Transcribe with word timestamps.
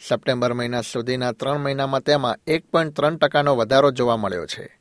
September 0.00 0.52
મહિના 0.54 0.82
સુધીના 0.82 1.32
ત્રણ 1.32 1.60
મહિનામાં 1.60 2.02
તેમાં 2.02 2.40
એક 2.46 2.62
પોઈન્ટ 2.72 2.96
ત્રણ 2.96 3.16
ટકાનો 3.16 3.56
વધારો 3.56 3.90
જોવા 3.90 4.16
મળ્યો 4.16 4.46
છે. 4.46 4.80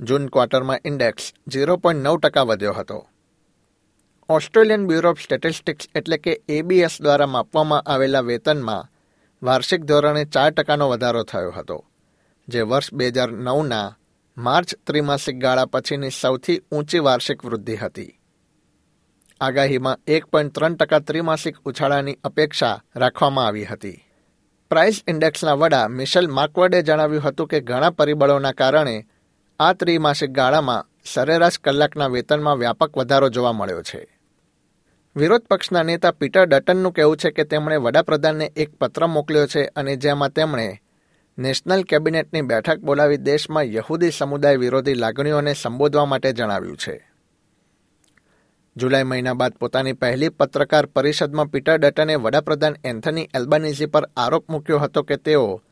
જૂન 0.00 0.26
ક્વાર્ટરમાં 0.26 0.84
ઇન્ડેક્સ 0.84 1.32
ઝીરો 1.48 1.76
પોઈન્ટ 1.76 2.04
નવ 2.04 2.18
ટકા 2.18 2.42
વધ્યો 2.42 2.72
હતો. 2.72 2.98
ઓસ્ટ્રેલિયન 4.28 4.86
બ્યુરો 4.86 5.10
ઓફ 5.10 5.20
સ્ટેટિસ્ટિક્સ 5.20 5.88
એટલે 5.94 6.18
કે 6.18 6.40
એબીએસ 6.48 7.02
દ્વારા 7.02 7.26
માપવામાં 7.26 7.82
આવેલા 7.86 8.20
વેતનમાં 8.20 8.90
વાર્ષિક 9.42 9.84
ધોરણે 9.84 10.24
ચાર 10.24 10.50
ટકાનો 10.50 10.88
વધારો 10.88 11.22
થયો 11.22 11.50
હતો, 11.50 11.78
જે 12.48 12.60
વર્ષ 12.62 12.94
બે 12.94 13.08
હજાર 13.08 13.30
નવના 13.32 13.96
માર્ચ 14.36 14.74
ત્રિમાસિક 14.86 15.36
ગાળા 15.38 15.66
પછીની 15.66 16.10
સૌથી 16.10 16.62
ઊંચી 16.72 16.98
વાર્ષિક 16.98 17.44
વૃદ્ધિ 17.44 17.76
હતી. 17.76 18.18
આગાહીમાં 19.40 20.02
એક 20.06 20.24
પોઈન્ટ 20.26 20.54
ત્રણ 20.54 20.74
ટકા 20.74 21.00
ત્રિમાસિક 21.00 21.56
ઉછાળાની 21.64 22.18
અપેક્ષા 22.24 22.82
રાખવામાં 22.96 23.46
આવી 23.46 23.64
હતી. 23.64 24.11
પ્રાઇસ 24.72 25.02
ઇન્ડેક્સના 25.08 25.54
વડા 25.54 25.88
મિશેલ 25.88 26.28
માર્કવર્ડે 26.28 26.82
જણાવ્યું 26.82 27.22
હતું 27.22 27.48
કે 27.48 27.60
ઘણા 27.60 27.90
પરિબળોના 27.90 28.52
કારણે 28.52 29.06
આ 29.60 29.72
ત્રિમાસિક 29.72 30.30
ગાળામાં 30.30 30.86
સરેરાશ 31.04 31.58
કલાકના 31.58 32.06
વેતનમાં 32.06 32.58
વ્યાપક 32.58 32.96
વધારો 32.96 33.28
જોવા 33.28 33.52
મળ્યો 33.52 33.82
છે. 33.82 34.18
વિરોધ 35.16 35.42
પક્ષના 35.50 35.82
નેતા 35.82 36.10
પીટર 36.10 36.46
ડટનનું 36.46 36.92
કહેવું 36.92 37.16
છે 37.16 37.30
કે 37.30 37.44
તેમણે 37.44 37.76
વડાપ્રધાનને 37.76 38.52
એક 38.56 38.70
પત્ર 38.80 39.06
મોકલ્યો 39.06 39.46
છે 39.46 39.68
અને 39.76 39.96
જેમાં 39.96 40.30
તેમણે 40.30 40.82
નેશનલ 41.38 41.82
કેબિનેટની 41.82 42.42
બેઠક 42.42 42.78
બોલાવી 42.78 43.16
દેશમાં 43.16 43.64
યહૂદી 43.64 44.10
સમુદાય 44.10 44.56
વિરોધી 44.56 44.94
લાગણીઓને 44.94 45.54
સંબોધવા 45.54 46.04
માટે 46.04 46.32
જણાવ્યું 46.32 46.76
છે. 46.76 47.11
જુલાઈ 48.76 49.02
મહિના 49.02 49.34
બાદ 49.34 49.52
પોતાની 49.52 49.92
પહેલી 49.92 50.28
પત્રકાર 50.28 50.86
પરિષદમાં 50.86 51.46
પીટર 51.46 51.78
ડટને 51.78 52.14
વડાપ્રધાન 52.14 52.76
એન્થની 52.84 53.28
એલ્બાનીઝી 53.34 53.86
પર 53.86 54.08
આરોપ 54.16 54.50
મૂક્યો 54.50 54.78
હતો 54.78 55.02
કે 55.02 55.16
તેઓ 55.16 55.62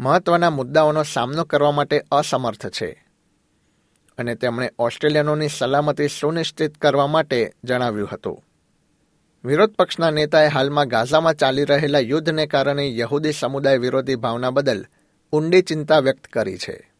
મહત્વના 0.00 0.50
મુદ્દાઓનો 0.50 1.02
સામનો 1.02 1.44
કરવા 1.44 1.70
માટે 1.70 2.02
અસમર્થ 2.12 2.66
છે. 2.66 3.06
અને 4.18 4.34
તેમણે 4.34 4.72
ઓસ્ટ્રેલિયનોની 4.78 5.48
સલામતી 5.48 6.08
સુનિશ્ચિત 6.08 6.78
કરવા 6.78 7.06
માટે 7.06 7.52
જણાવ્યું 7.64 8.08
હતું. 8.12 8.44
વિરોધ 9.44 9.70
પક્ષના 9.70 10.10
નેતાએ 10.10 10.46
હાલમાં 10.46 10.88
ગાઝામાં 10.88 11.34
ચાલી 11.34 11.64
રહેલા 11.64 11.98
યુદ્ધને 11.98 12.46
કારણે 12.46 12.96
યહૂદી 12.96 13.32
સમુદાય 13.32 13.76
વિરોધી 13.76 14.14
ભાવના 14.14 14.50
બદલ 14.50 14.86
ઊંડી 15.32 15.62
ચિંતા 15.62 15.98
વ્યક્ત 15.98 16.26
કરી 16.26 16.58
છે. 16.58 16.95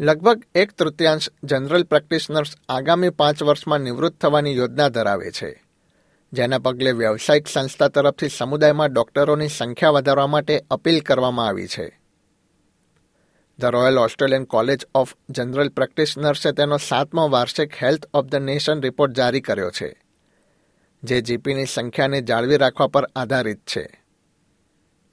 લગભગ 0.00 0.42
એક 0.54 0.72
તૃતીયાંશ 0.72 1.28
જનરલ 1.44 1.82
પ્રેક્ટિશનર્સ 1.82 2.56
આગામી 2.68 3.10
પાંચ 3.10 3.42
વર્ષમાં 3.42 3.80
નિવૃત્ત 3.80 4.20
થવાની 4.20 4.56
યોજના 4.56 4.88
ધરાવે 4.88 5.30
છે, 5.30 5.62
જેના 6.32 6.58
પગલે 6.58 6.92
વ્યવસાયિક 6.92 7.48
સંસ્થા 7.48 7.88
તરફથી 7.88 8.28
સમુદાયમાં 8.28 8.92
ડોક્ટરોની 8.92 9.48
સંખ્યા 9.48 9.90
વધારવા 9.90 10.26
માટે 10.26 10.64
અપીલ 10.70 11.00
કરવામાં 11.00 11.46
આવી 11.46 11.66
છે. 11.66 12.00
The 13.58 13.64
Royal 13.64 13.98
Australian 13.98 14.44
College 14.44 14.86
of 14.94 15.14
General 15.30 15.68
પ્રેક્ટિશનર્સે 15.68 16.52
તેનો 16.52 16.76
સાતમો 16.76 17.28
વાર્ષિક 17.28 17.74
Health 17.82 18.06
of 18.14 18.24
the 18.24 18.34
Nation 18.34 18.82
report 18.82 19.12
જારી 19.12 19.40
કર્યો 19.40 19.70
છે, 19.70 20.02
જે 21.02 21.20
જીપીની 21.20 21.66
સંખ્યાને 21.66 22.20
જાળવી 22.20 22.56
રાખવા 22.56 22.86
પર 22.86 23.08
આધારિત 23.16 23.60
છે. 23.76 24.03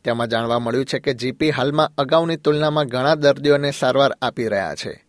તેમાં 0.03 0.28
જાણવા 0.28 0.59
મળ્યું 0.59 0.85
છે 0.85 1.00
કે 1.00 1.13
જીપી 1.13 1.50
હાલમાં 1.50 1.91
અગાઉની 1.97 2.38
તુલનામાં 2.38 2.88
ઘણા 2.88 3.16
દર્દીઓને 3.16 3.72
સારવાર 3.72 4.17
આપી 4.22 4.47
રહ્યા 4.47 4.75
છે. 4.75 5.06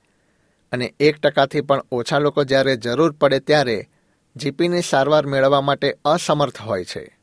અને 0.72 0.94
એક 1.00 1.16
ટકાથી 1.16 1.60
પણ 1.60 1.84
ઓછા 1.91 2.19
લોકો 2.19 2.44
જ્યારે 2.44 2.76
જરૂર 2.76 3.12
પડે 3.12 3.38
ત્યારે 3.38 3.88
જીપીની 4.36 4.82
સારવાર 4.82 5.26
મેળવવા 5.26 5.60
માટે 5.60 5.97
અસમર્થ 6.04 6.60
હોય 6.60 6.84
છે. 6.84 7.19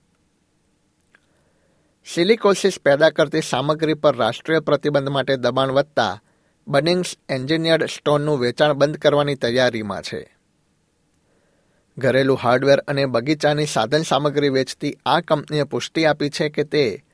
સિલિકોસિસ 2.13 2.80
પેદા 2.85 3.09
કરતી 3.09 3.41
સામગ્રી 3.41 3.94
પર 3.94 4.16
રાષ્ટ્રીય 4.16 4.59
પ્રતિબંધ 4.59 5.09
માટે 5.09 5.38
દબાણ 5.38 5.72
વધતા 5.72 6.22
બનિંગ્સ 6.68 7.18
એન્જિનિયર્ડ 7.30 7.86
સ્ટોનનું 7.86 8.40
વેચાણ 8.40 8.74
બંધ 8.74 8.97
કરવાની 8.97 9.36
તૈયારીમાં 9.36 10.01
છે. 10.01 10.38
ઘરેલું 11.97 12.38
હાર્ડવેર 12.38 12.80
અને 12.80 13.06
બગીચાની 13.06 13.66
સાધન 13.66 14.01
સામગ્રી 14.01 14.50
વેચતી 14.50 14.97
આ 15.06 15.19
કંપનીએ 15.19 15.63
પુષ્ટિ 15.63 16.06
આપી 16.06 16.30
છે 16.30 16.50
કે 16.50 16.63
તે 16.63 17.06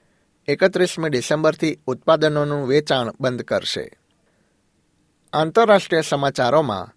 એકત્રીસમી 0.47 1.09
ડિસેમ્બરથી 1.09 1.77
ઉત્પાદનોનું 1.87 2.67
વેચાણ 2.67 3.13
બંધ 3.19 3.41
કરશે. 3.41 3.97
આંતરરાષ્ટ્રીય 5.33 6.01
સમાચારોમાં, 6.01 6.93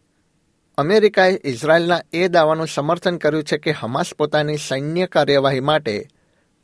અમેરિકાએ 0.78 1.40
ઇઝરાયલના 1.44 2.00
એ 2.12 2.28
દાવાનું 2.28 2.66
સમર્થન 2.66 3.16
કર્યું 3.16 3.44
છે 3.44 3.58
કે 3.58 3.70
હમાસ 3.70 4.14
પોતાની 4.18 4.56
સૈન્ય 4.56 5.06
કાર્યવાહી 5.06 5.60
માટે 5.60 6.08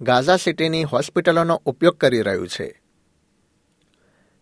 ગાઝા 0.00 0.36
સિટીની 0.36 0.84
હોસ્પિટલોનો 0.84 1.62
ઉપયોગ 1.66 1.96
કરી 1.96 2.22
રહ્યું 2.22 2.48
છે. 2.48 2.82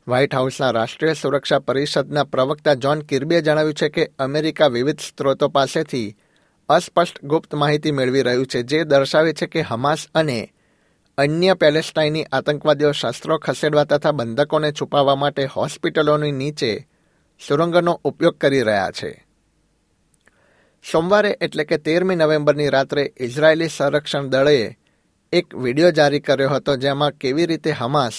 વ્હાઇટ 0.08 0.34
હાઉસના 0.34 0.70
રાષ્ટ્રીય 0.70 1.12
સુરક્ષા 1.12 1.58
પરિષદના 1.58 2.25
પ્રવક્તા 2.25 2.75
જોન 2.75 3.00
કિર્બીએ 3.00 3.41
જણાવ્યું 3.41 3.75
છે 3.75 3.88
કે 3.88 4.10
અમેરિકા 4.19 4.66
વિવિધ 4.66 5.00
સ્ત્રોતો 5.00 5.48
પાસેથી 5.48 6.16
અસ્પષ્ટ 6.69 7.25
ગુપ્ત 7.25 7.54
માહિતી 7.54 7.91
મેળવી 7.91 8.22
રહ્યું 8.22 8.47
છે, 8.47 8.62
જે 8.62 8.84
દર્શાવે 8.84 9.32
છે 9.32 9.47
કે 9.47 9.60
હમાસ 9.60 10.08
અને 10.14 10.52
અન્ય 11.19 11.55
પેલેસ્ટાઈની 11.55 12.25
આતંકવાદીઓ 12.33 12.93
શસ્ત્રો 12.93 13.39
ખસેડવા 13.39 13.84
તથા 13.84 14.11
બંધકોને 14.11 14.73
છુપાવવા 14.73 15.15
માટે 15.15 15.45
હોસ્પિટલોની 15.45 16.33
નીચે 16.33 16.89
સુરંગનો 17.49 18.00
ઉપયોગ 18.05 18.39
કરી 18.39 18.62
રહ્યા 18.62 18.91
છે. 18.91 19.27
સોમવારે 20.93 21.39
એટલે 21.41 21.65
કે 21.65 21.78
તેરમી 21.78 22.15
નવેમ્બરની 22.15 22.69
રાત્રે 22.69 23.12
ઇઝરાયેલી 23.21 23.69
સંરક્ષણ 23.69 24.28
દળે 24.28 24.78
એક 25.33 25.55
વીડિયો 25.55 25.91
જારી 25.91 26.21
કર્યો 26.21 26.49
હતો 26.49 26.77
જેમાં 26.77 27.11
કેવી 27.11 27.47
રીતે 27.47 27.71
હમાસ 27.71 28.12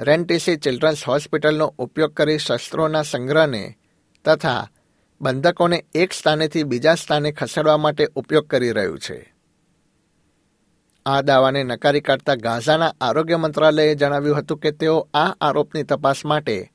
રેન્ટીસી 0.00 0.56
ચિલ્ડ્રન્સ 0.56 1.04
હોસ્પિટલનો 1.08 1.74
ઉપયોગ 1.78 2.14
કરી 2.14 2.38
શસ્ત્રોના 2.38 3.02
સંગ્રહને 3.02 3.78
તથા 4.24 4.68
બંધકોને 5.20 5.84
એક 5.94 6.12
સ્થાનેથી 6.12 6.62
બીજા 6.62 6.94
સ્થાને 6.94 7.32
ખસેડવા 7.32 7.76
માટે 7.76 8.08
ઉપયોગ 8.14 8.46
કરી 8.46 8.70
રહ્યું 8.70 8.98
છે. 8.98 9.37
આ 11.08 11.20
દાવાને 11.22 11.62
નકારી 11.64 12.00
કાઢતા 12.00 12.34
ગાઝાના 12.34 12.94
આરોગ્ય 13.00 13.36
મંત્રાલયે 13.36 13.94
જણાવ્યું 13.94 14.38
હતું 14.38 14.58
કે 14.58 14.70
તેઓ 14.70 15.08
આ 15.14 15.30
આરોપની 15.40 15.82
તપાસ 15.82 16.24
માટે 16.24 16.72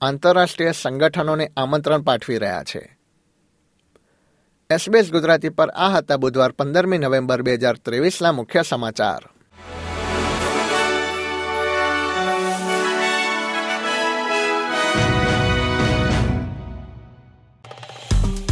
આંતરરાષ્ટ્રીય 0.00 0.72
સંગઠનોને 0.72 1.52
આમંત્રણ 1.56 2.02
પાઠવી 2.02 2.38
રહ્યા 2.38 2.62
છે. 2.62 2.98
એસબીએસ 4.70 5.10
ગુજરાતી 5.12 5.48
પર 5.48 5.70
આ 5.70 5.88
હતા 5.88 6.16
બુધવાર 6.16 6.52
પંદરમી 6.52 6.98
નવેમ્બર 6.98 7.42
બે 7.42 7.54
હજાર 7.54 7.76
ત્રેવીસના 7.76 8.32
મુખ્ય 8.32 8.62
સમાચાર. 8.62 9.22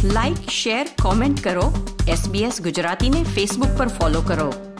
લાઇક 0.03 0.45
શેર 0.49 0.85
કોમેન્ટ 1.01 1.43
કરો. 1.43 1.97
એસબીએસ 2.07 2.61
ગુજરાતીને 2.61 3.23
ફેસબુક 3.23 3.77
પર 3.77 3.87
ફોલો 3.87 4.21
કરો. 4.21 4.72